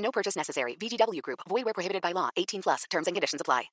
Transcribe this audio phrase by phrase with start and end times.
[0.00, 0.76] No purchase necessary.
[0.76, 1.40] VGW Group.
[1.48, 2.28] Void where prohibited by law.
[2.36, 2.84] 18 plus.
[2.90, 3.70] Terms and conditions apply.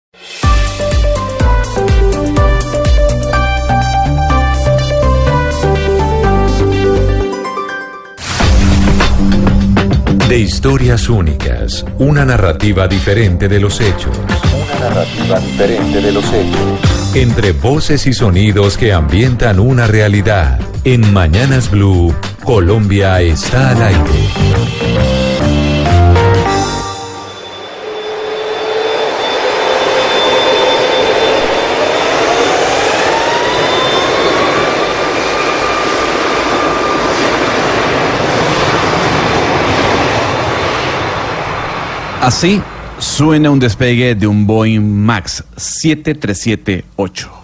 [10.28, 14.12] De historias únicas, una narrativa diferente de los hechos.
[14.18, 17.16] Una narrativa diferente de los hechos.
[17.16, 20.60] Entre voces y sonidos que ambientan una realidad.
[20.84, 22.14] En Mañanas Blue,
[22.44, 25.17] Colombia está al aire.
[42.28, 42.62] Así
[43.00, 47.37] suena un despegue de un Boeing Max 7378.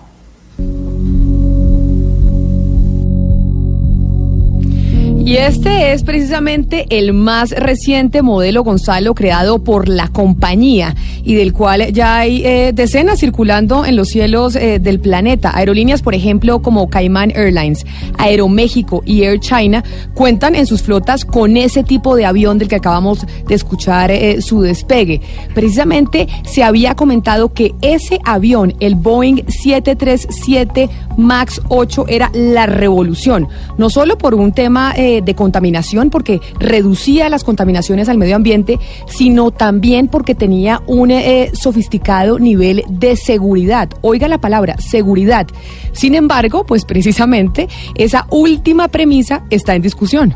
[5.26, 11.54] Y este es precisamente el más reciente modelo Gonzalo creado por la compañía y del
[11.54, 15.56] cual ya hay eh, decenas circulando en los cielos eh, del planeta.
[15.56, 17.86] Aerolíneas, por ejemplo, como Cayman Airlines,
[18.18, 19.82] Aeroméxico y Air China
[20.14, 24.42] cuentan en sus flotas con ese tipo de avión del que acabamos de escuchar eh,
[24.42, 25.22] su despegue.
[25.56, 33.48] Precisamente se había comentado que ese avión, el Boeing 737 MAX 8, era la revolución,
[33.78, 39.52] no solo por un tema de contaminación, porque reducía las contaminaciones al medio ambiente, sino
[39.52, 43.90] también porque tenía un eh, sofisticado nivel de seguridad.
[44.02, 45.48] Oiga la palabra, seguridad.
[45.92, 50.36] Sin embargo, pues precisamente esa última premisa está en discusión.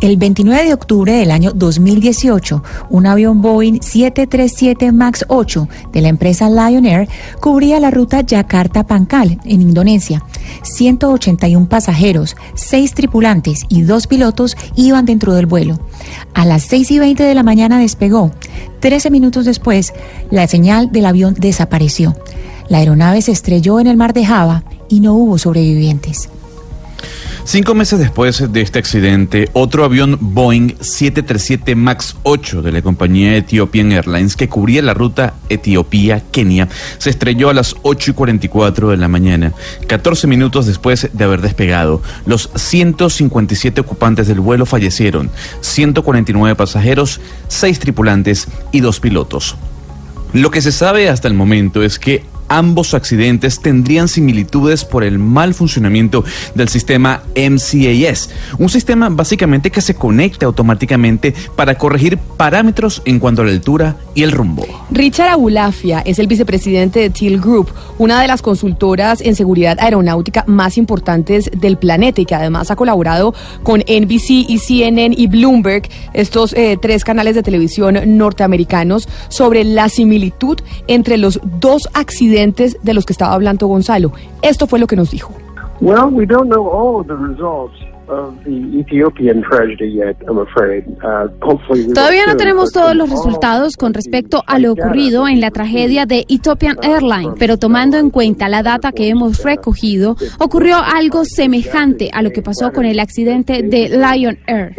[0.00, 6.08] El 29 de octubre del año 2018, un avión Boeing 737 MAX 8 de la
[6.08, 7.08] empresa Lion Air
[7.40, 10.22] cubría la ruta Yakarta-Pankal en Indonesia.
[10.62, 15.78] 181 pasajeros, 6 tripulantes y 2 pilotos iban dentro del vuelo.
[16.34, 18.32] A las 6 y 20 de la mañana despegó.
[18.80, 19.92] 13 minutos después,
[20.30, 22.16] la señal del avión desapareció.
[22.68, 26.28] La aeronave se estrelló en el mar de Java y no hubo sobrevivientes.
[27.44, 33.36] Cinco meses después de este accidente, otro avión Boeing 737 MAX 8 de la compañía
[33.36, 36.68] Ethiopian Airlines que cubría la ruta Etiopía-Kenia
[36.98, 39.52] se estrelló a las 8 y 44 de la mañana,
[39.86, 42.02] 14 minutos después de haber despegado.
[42.26, 49.56] Los 157 ocupantes del vuelo fallecieron, 149 pasajeros, 6 tripulantes y 2 pilotos.
[50.32, 55.18] Lo que se sabe hasta el momento es que ambos accidentes tendrían similitudes por el
[55.18, 63.02] mal funcionamiento del sistema MCAS, un sistema básicamente que se conecta automáticamente para corregir parámetros
[63.04, 64.66] en cuanto a la altura y el rumbo.
[64.98, 70.42] Richard Abulafia es el vicepresidente de Teal Group, una de las consultoras en seguridad aeronáutica
[70.48, 73.32] más importantes del planeta y que además ha colaborado
[73.62, 75.82] con NBC y CNN y Bloomberg,
[76.14, 80.58] estos eh, tres canales de televisión norteamericanos, sobre la similitud
[80.88, 84.10] entre los dos accidentes de los que estaba hablando Gonzalo.
[84.42, 85.32] Esto fue lo que nos dijo.
[85.80, 87.78] Well, we don't know all the results.
[88.08, 90.84] Of the Ethiopian tragedy yet, I'm afraid.
[91.02, 91.28] Uh,
[91.92, 96.24] Todavía no tenemos todos los resultados con respecto a lo ocurrido en la tragedia de
[96.28, 102.22] Ethiopian Airlines, pero tomando en cuenta la data que hemos recogido, ocurrió algo semejante a
[102.22, 104.74] lo que pasó con el accidente de Lion Air.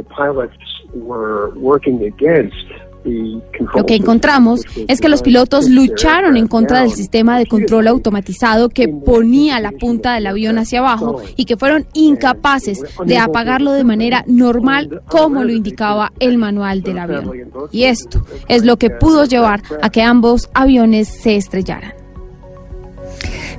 [3.03, 8.69] Lo que encontramos es que los pilotos lucharon en contra del sistema de control automatizado
[8.69, 13.83] que ponía la punta del avión hacia abajo y que fueron incapaces de apagarlo de
[13.83, 17.31] manera normal como lo indicaba el manual del avión.
[17.71, 21.98] Y esto es lo que pudo llevar a que ambos aviones se estrellaran.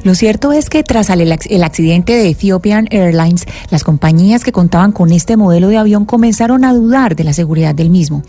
[0.03, 4.53] Lo cierto es que tras el, ac- el accidente de Ethiopian Airlines, las compañías que
[4.53, 8.23] contaban con este modelo de avión comenzaron a dudar de la seguridad del mismo.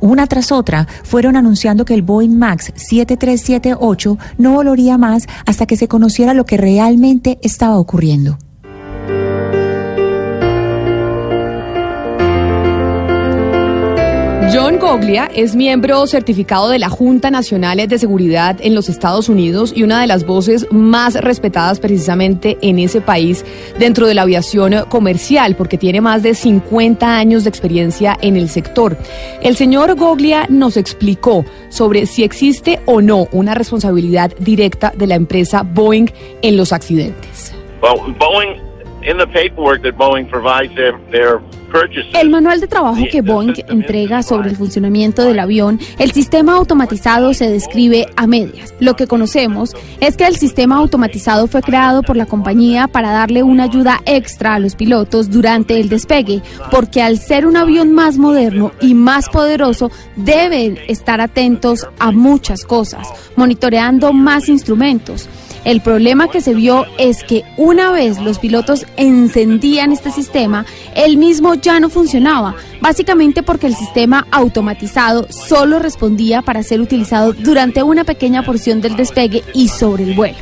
[0.00, 5.76] Una tras otra fueron anunciando que el Boeing Max 7378 no volaría más hasta que
[5.76, 8.38] se conociera lo que realmente estaba ocurriendo.
[14.52, 19.72] John Goglia es miembro certificado de la Junta Nacional de Seguridad en los Estados Unidos
[19.74, 23.44] y una de las voces más respetadas precisamente en ese país
[23.78, 28.48] dentro de la aviación comercial porque tiene más de 50 años de experiencia en el
[28.48, 28.96] sector.
[29.42, 35.14] El señor Goglia nos explicó sobre si existe o no una responsabilidad directa de la
[35.14, 36.10] empresa Boeing
[36.42, 37.54] en los accidentes.
[37.80, 38.60] Boeing,
[39.02, 40.70] in the paperwork that Boeing provides
[42.14, 47.34] el manual de trabajo que Boeing entrega sobre el funcionamiento del avión, el sistema automatizado
[47.34, 48.72] se describe a medias.
[48.78, 53.42] Lo que conocemos es que el sistema automatizado fue creado por la compañía para darle
[53.42, 58.18] una ayuda extra a los pilotos durante el despegue, porque al ser un avión más
[58.18, 65.28] moderno y más poderoso, deben estar atentos a muchas cosas, monitoreando más instrumentos.
[65.64, 71.16] El problema que se vio es que una vez los pilotos encendían este sistema, el
[71.16, 77.82] mismo ya no funcionaba, básicamente porque el sistema automatizado solo respondía para ser utilizado durante
[77.82, 80.36] una pequeña porción del despegue y sobre el vuelo.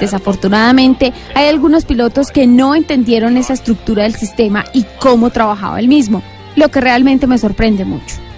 [0.00, 5.88] Desafortunadamente, hay algunos pilotos que no entendieron esa estructura del sistema y cómo trabajaba el
[5.88, 6.22] mismo,
[6.56, 8.31] lo que realmente me sorprende mucho.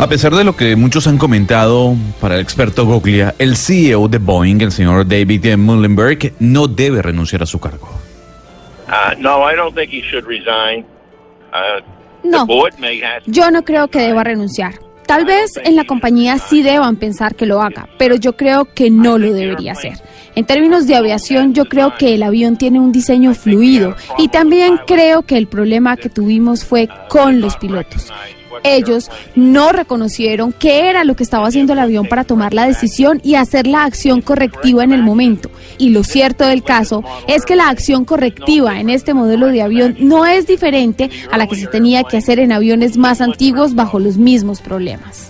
[0.00, 4.18] A pesar de lo que muchos han comentado para el experto Goglia, el CEO de
[4.18, 7.88] Boeing, el señor David Mullenberg, no debe renunciar a su cargo.
[8.86, 10.86] Uh, no, I don't think he should resign.
[11.52, 11.82] Uh,
[12.22, 12.46] no,
[13.26, 14.74] yo no creo que deba renunciar.
[15.04, 18.90] Tal vez en la compañía sí deban pensar que lo haga, pero yo creo que
[18.90, 19.94] no lo debería hacer.
[20.36, 24.78] En términos de aviación, yo creo que el avión tiene un diseño fluido y también
[24.86, 28.12] creo que el problema que tuvimos fue con los pilotos
[28.64, 33.20] ellos no reconocieron qué era lo que estaba haciendo el avión para tomar la decisión
[33.22, 35.50] y hacer la acción correctiva en el momento.
[35.78, 39.96] Y lo cierto del caso es que la acción correctiva en este modelo de avión
[40.00, 43.98] no es diferente a la que se tenía que hacer en aviones más antiguos bajo
[43.98, 45.27] los mismos problemas.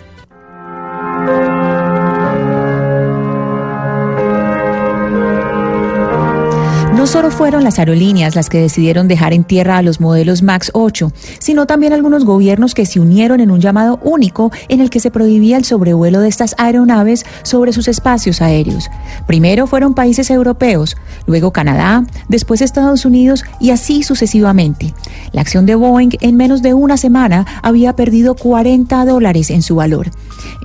[7.08, 11.10] Solo fueron las aerolíneas las que decidieron dejar en tierra a los modelos MAX 8,
[11.38, 15.10] sino también algunos gobiernos que se unieron en un llamado único en el que se
[15.10, 18.90] prohibía el sobrevuelo de estas aeronaves sobre sus espacios aéreos.
[19.26, 24.92] Primero fueron países europeos, luego Canadá, después Estados Unidos y así sucesivamente.
[25.32, 29.76] La acción de Boeing en menos de una semana había perdido 40 dólares en su
[29.76, 30.10] valor.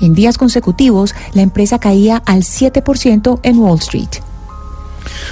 [0.01, 4.32] En días consecutivos, la empresa caía al 7% en Wall Street.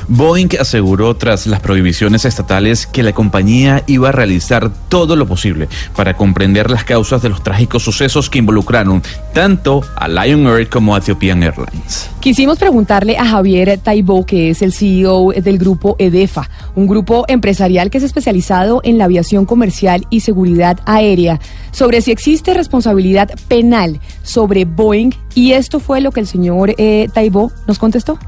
[0.08, 5.68] Boeing aseguró tras las prohibiciones estatales que la compañía iba a realizar todo lo posible
[5.96, 9.04] para comprender las causas de los trágicos sucesos que involucraron
[9.34, 12.10] tanto a Lion Air como a Ethiopian Airlines.
[12.20, 17.90] Quisimos preguntarle a Javier Taibo, que es el CEO del grupo EDEFA, un grupo empresarial
[17.90, 21.40] que es especializado en la aviación comercial y seguridad aérea,
[21.72, 27.08] sobre si existe responsabilidad penal sobre Boeing y esto fue lo que el señor eh,
[27.14, 28.20] Taibo nos contestó.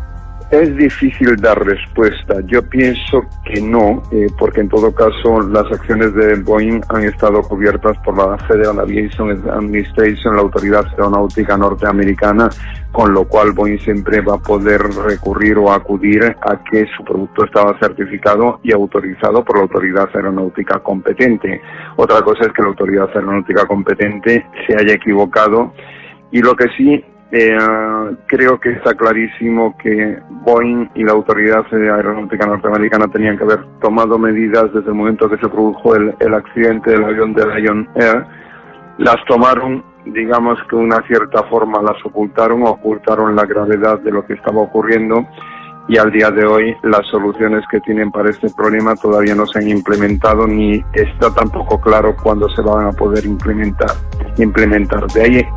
[0.54, 2.36] Es difícil dar respuesta.
[2.46, 7.42] Yo pienso que no, eh, porque en todo caso las acciones de Boeing han estado
[7.42, 12.50] cubiertas por la Federal Aviation Administration, la Autoridad Aeronáutica Norteamericana,
[12.92, 17.46] con lo cual Boeing siempre va a poder recurrir o acudir a que su producto
[17.46, 21.64] estaba certificado y autorizado por la Autoridad Aeronáutica competente.
[21.96, 25.74] Otra cosa es que la Autoridad Aeronáutica competente se haya equivocado
[26.30, 27.04] y lo que sí
[27.36, 27.58] eh,
[28.28, 34.20] creo que está clarísimo que Boeing y la Autoridad Aeronáutica Norteamericana tenían que haber tomado
[34.20, 38.24] medidas desde el momento que se produjo el, el accidente del avión de Lion Air.
[39.00, 44.34] Las tomaron, digamos que una cierta forma las ocultaron, ocultaron la gravedad de lo que
[44.34, 45.26] estaba ocurriendo
[45.88, 49.58] y al día de hoy las soluciones que tienen para este problema todavía no se
[49.58, 53.90] han implementado ni está tampoco claro cuándo se van a poder implementar.
[54.38, 55.08] implementar.
[55.08, 55.48] De ahí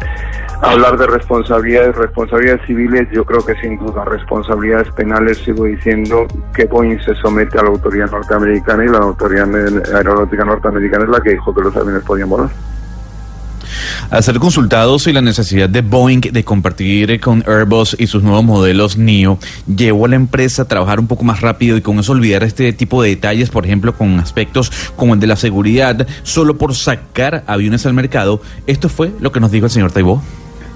[0.62, 6.64] hablar de responsabilidades, responsabilidades civiles, yo creo que sin duda responsabilidades penales sigo diciendo que
[6.64, 9.48] Boeing se somete a la autoridad norteamericana y la autoridad
[9.94, 12.50] aeronáutica norteamericana es la que dijo que los aviones podían volar.
[14.10, 18.44] Al ser consultados y la necesidad de Boeing de compartir con Airbus y sus nuevos
[18.44, 22.12] modelos NEO, llevó a la empresa a trabajar un poco más rápido y con eso
[22.12, 26.56] olvidar este tipo de detalles, por ejemplo, con aspectos como el de la seguridad, solo
[26.56, 28.40] por sacar aviones al mercado.
[28.66, 30.22] Esto fue lo que nos dijo el señor Taibo.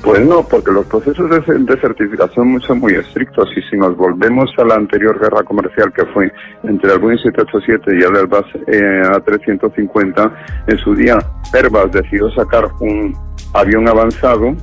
[0.02, 4.64] Pues no, porque los procesos de, certificación son muy estrictos y si nos volvemos a
[4.64, 10.32] la anterior guerra comercial que fue entre el Boeing 787 y el Airbus eh, A350,
[10.68, 11.18] en su día
[11.52, 13.14] Airbus decidió sacar un
[13.52, 14.54] avión avanzado,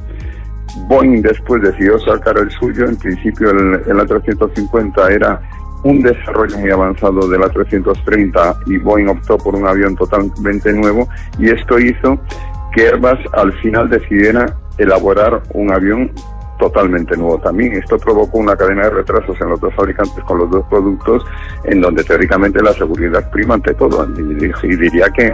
[0.88, 5.40] Boeing después decidió sacar el suyo, en principio el, el A350 era
[5.84, 11.52] un desarrollo muy avanzado del A330 y Boeing optó por un avión totalmente nuevo y
[11.52, 12.20] esto hizo
[12.74, 16.12] que Airbus al final decidiera elaborar un avión
[16.58, 17.74] totalmente nuevo también.
[17.74, 21.24] Esto provocó una cadena de retrasos en los dos fabricantes con los dos productos,
[21.64, 24.08] en donde teóricamente la seguridad prima ante todo.
[24.18, 25.34] Y, diría que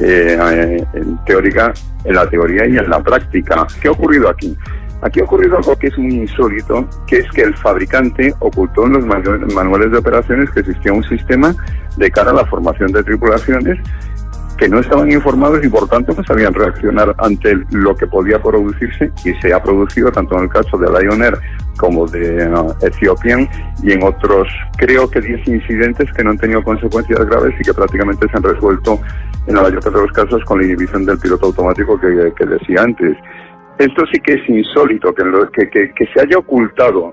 [0.00, 1.72] eh, en teórica,
[2.04, 3.66] en la teoría y en la práctica.
[3.80, 4.56] ¿Qué ha ocurrido aquí?
[5.02, 8.94] Aquí ha ocurrido algo que es muy insólito, que es que el fabricante ocultó en
[8.94, 11.54] los manuales de operaciones que existía un sistema
[11.98, 13.78] de cara a la formación de tripulaciones
[14.58, 19.10] que no estaban informados y por tanto no sabían reaccionar ante lo que podía producirse
[19.24, 21.38] y se ha producido tanto en el caso de Lion Air
[21.78, 23.48] como de uh, Ethiopian
[23.82, 27.74] y en otros creo que 10 incidentes que no han tenido consecuencias graves y que
[27.74, 29.00] prácticamente se han resuelto
[29.46, 32.82] en la mayoría de los casos con la inhibición del piloto automático que, que decía
[32.82, 33.16] antes.
[33.78, 37.12] Esto sí que es insólito, que, que, que, que se haya ocultado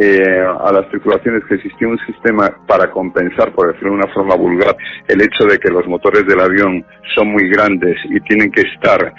[0.00, 4.36] eh, a las tripulaciones que existía un sistema para compensar, por decirlo de una forma
[4.36, 4.76] vulgar,
[5.08, 6.84] el hecho de que los motores del avión
[7.16, 9.12] son muy grandes y tienen que estar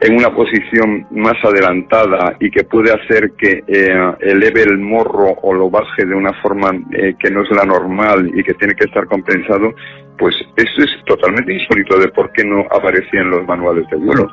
[0.00, 5.52] en una posición más adelantada y que puede hacer que eh, eleve el morro o
[5.52, 8.84] lo baje de una forma eh, que no es la normal y que tiene que
[8.84, 9.74] estar compensado,
[10.16, 14.28] pues eso es totalmente insólito de por qué no aparecía en los manuales de vuelo.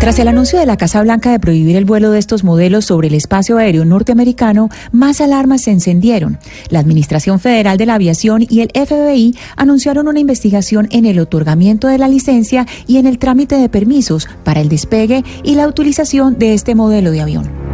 [0.00, 3.08] Tras el anuncio de la Casa Blanca de prohibir el vuelo de estos modelos sobre
[3.08, 6.38] el espacio aéreo norteamericano, más alarmas se encendieron.
[6.70, 11.86] La Administración Federal de la Aviación y el FBI anunciaron una investigación en el otorgamiento
[11.86, 16.38] de la licencia y en el trámite de permisos para el despegue y la utilización
[16.38, 17.69] de este modelo de avión.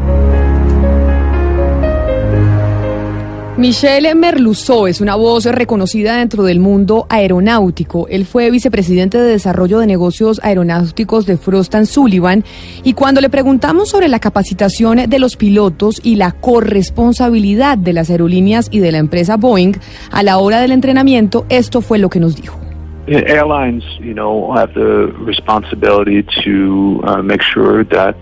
[3.59, 8.07] Michel Merluzó es una voz reconocida dentro del mundo aeronáutico.
[8.09, 12.45] Él fue vicepresidente de Desarrollo de Negocios Aeronáuticos de Frost Sullivan
[12.85, 18.11] y cuando le preguntamos sobre la capacitación de los pilotos y la corresponsabilidad de las
[18.11, 19.73] aerolíneas y de la empresa Boeing
[20.11, 22.66] a la hora del entrenamiento, esto fue lo que nos dijo.
[23.09, 28.17] Airlines, you know, have the responsibility to uh, make sure that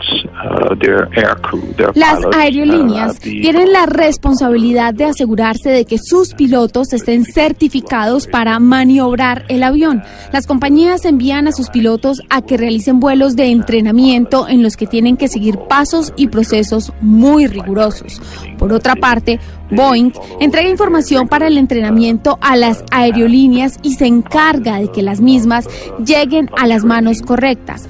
[0.44, 5.70] uh, their air crew, their Las pilots, aerolíneas uh, the- tienen la responsabilidad de asegurarse
[5.70, 10.02] de que sus pilotos estén certificados para maniobrar el avión.
[10.32, 14.86] Las compañías envían a sus pilotos a que realicen vuelos de entrenamiento en los que
[14.86, 18.20] tienen que seguir pasos y procesos muy rigurosos.
[18.58, 19.40] Por otra parte,
[19.74, 25.20] Boeing entrega información para el entrenamiento a las aerolíneas y se encarga de que las
[25.20, 25.68] mismas
[26.04, 27.88] lleguen a las manos correctas.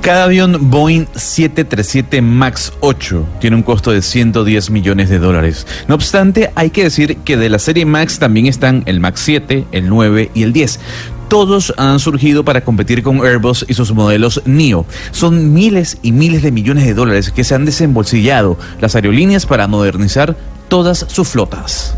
[0.00, 5.66] Cada avión Boeing 737 MAX 8 tiene un costo de 110 millones de dólares.
[5.88, 9.66] No obstante, hay que decir que de la serie MAX también están el MAX 7,
[9.72, 10.80] el 9 y el 10.
[11.28, 14.86] Todos han surgido para competir con Airbus y sus modelos NEO.
[15.10, 19.66] Son miles y miles de millones de dólares que se han desembolsillado las aerolíneas para
[19.68, 20.36] modernizar
[20.68, 21.94] todas sus flotas.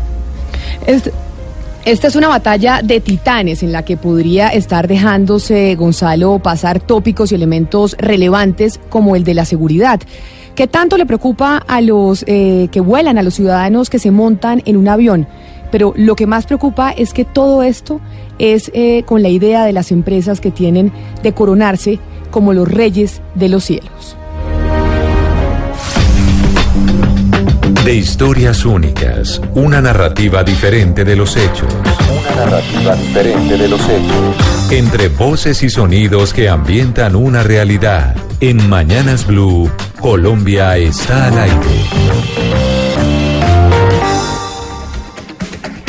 [1.85, 7.31] Esta es una batalla de titanes en la que podría estar dejándose, Gonzalo, pasar tópicos
[7.31, 9.99] y elementos relevantes como el de la seguridad.
[10.55, 14.61] ¿Qué tanto le preocupa a los eh, que vuelan, a los ciudadanos que se montan
[14.65, 15.27] en un avión?
[15.71, 18.01] Pero lo que más preocupa es que todo esto
[18.39, 20.91] es eh, con la idea de las empresas que tienen
[21.23, 21.99] de coronarse
[22.29, 24.17] como los reyes de los cielos.
[27.83, 31.67] De historias únicas, una narrativa diferente de los hechos.
[32.11, 34.71] Una narrativa diferente de los hechos.
[34.71, 38.15] Entre voces y sonidos que ambientan una realidad.
[38.39, 42.50] En Mañanas Blue, Colombia está al aire.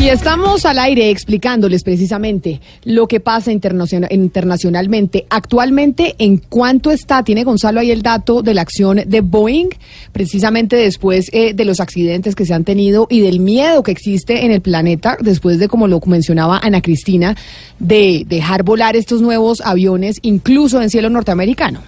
[0.03, 5.27] Y estamos al aire explicándoles precisamente lo que pasa internaciona- internacionalmente.
[5.31, 7.23] Actualmente, ¿en cuánto está?
[7.23, 9.69] Tiene Gonzalo ahí el dato de la acción de Boeing,
[10.11, 14.45] precisamente después eh, de los accidentes que se han tenido y del miedo que existe
[14.45, 17.37] en el planeta, después de, como lo mencionaba Ana Cristina,
[17.79, 21.81] de dejar volar estos nuevos aviones, incluso en cielo norteamericano.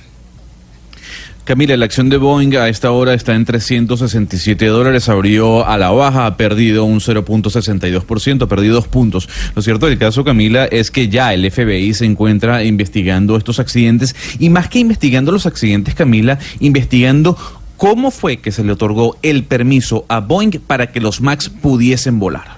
[1.45, 5.91] Camila, la acción de Boeing a esta hora está en 367 dólares, abrió a la
[5.91, 9.29] baja, ha perdido un 0.62%, ha perdido dos puntos.
[9.55, 14.17] Lo cierto del caso, Camila, es que ya el FBI se encuentra investigando estos accidentes
[14.39, 17.37] y más que investigando los accidentes, Camila, investigando
[17.77, 22.19] cómo fue que se le otorgó el permiso a Boeing para que los MAX pudiesen
[22.19, 22.54] volar.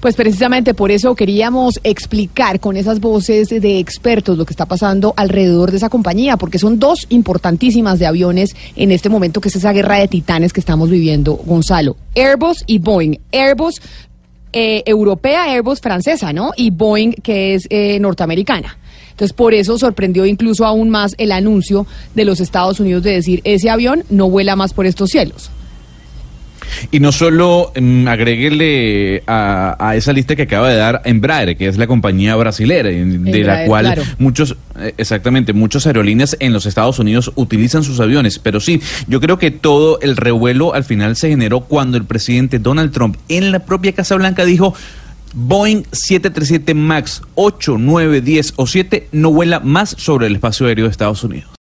[0.00, 5.14] Pues precisamente por eso queríamos explicar con esas voces de expertos lo que está pasando
[5.16, 9.56] alrededor de esa compañía, porque son dos importantísimas de aviones en este momento, que es
[9.56, 11.96] esa guerra de titanes que estamos viviendo, Gonzalo.
[12.14, 13.18] Airbus y Boeing.
[13.32, 13.80] Airbus
[14.52, 16.52] eh, europea, Airbus francesa, ¿no?
[16.56, 18.78] Y Boeing que es eh, norteamericana.
[19.10, 23.40] Entonces, por eso sorprendió incluso aún más el anuncio de los Estados Unidos de decir,
[23.44, 25.50] ese avión no vuela más por estos cielos.
[26.90, 31.66] Y no solo mm, agréguele a, a esa lista que acaba de dar Embraer, que
[31.66, 34.02] es la compañía brasilera, de la cual claro.
[34.18, 38.38] muchos, eh, exactamente, muchas aerolíneas en los Estados Unidos utilizan sus aviones.
[38.38, 42.58] Pero sí, yo creo que todo el revuelo al final se generó cuando el presidente
[42.58, 44.74] Donald Trump en la propia Casa Blanca dijo.
[45.38, 50.86] Boeing 737 MAX 8, 9, 10 o 7 no vuela más sobre el espacio aéreo
[50.86, 51.50] de Estados Unidos.